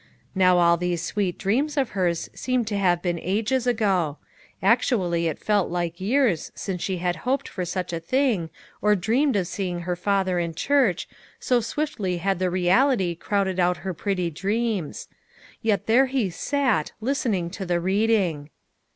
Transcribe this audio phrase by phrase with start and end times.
[0.33, 4.17] Now all these sweet dreams of hers seemed to have been ages ago;
[4.59, 8.49] actually it felt like years since she had hoped for such a thing,
[8.81, 11.07] or dreamed of seeing her father in church,
[11.39, 13.19] so swiftly had THE LITTLE PICTURE MAKERS.
[13.19, 15.07] 249 the reality crowded out her pretty dreams.
[15.61, 18.49] Yet there he sat, listening to the reading.